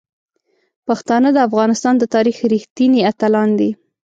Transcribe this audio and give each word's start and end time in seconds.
پښتانه 0.87 1.29
د 1.33 1.37
افغانستان 1.47 1.93
د 1.97 2.03
تاریخ 2.15 2.37
رښتیني 2.53 2.99
اتلان 3.11 3.49
دي. 3.59 3.69